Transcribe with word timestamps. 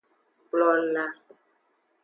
Kplola. 0.47 1.05